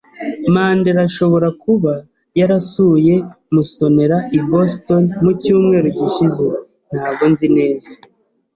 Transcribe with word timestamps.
Mandera 0.53 0.99
ashobora 1.09 1.47
kuba 1.63 1.93
yarasuye 2.39 3.13
Musonera 3.53 4.17
i 4.37 4.39
Boston 4.49 5.03
mu 5.23 5.31
cyumweru 5.41 5.87
gishize. 5.97 6.45
Ntabwo 6.91 7.23
nzi 7.31 7.47
neza. 7.57 7.91